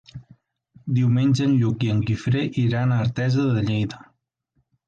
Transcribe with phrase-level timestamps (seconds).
[0.99, 4.05] Diumenge en Lluc i en Guifré iran a Artesa de Lleida.